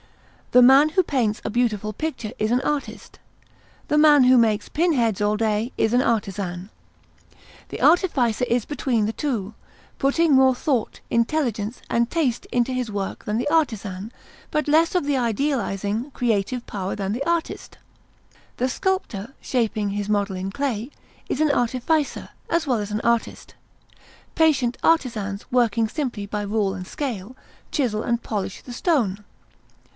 [0.49, 3.19] The man who paints a beautiful picture is an artist;
[3.87, 6.71] the man who makes pin heads all day is an artisan.
[7.69, 9.53] The artificer is between the two,
[9.99, 14.11] putting more thought, intelligence, and taste into his work than the artisan,
[14.49, 17.77] but less of the idealizing, creative power than the artist.
[18.57, 20.89] The sculptor, shaping his model in clay,
[21.29, 23.53] is artificer, as well as artist;
[24.35, 27.37] patient artisans, working simply by rule and scale,
[27.71, 29.23] chisel and polish the stone.